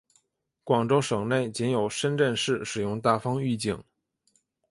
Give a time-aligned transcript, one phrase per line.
[0.63, 3.83] 广东省内仅有深圳市使用大风预警。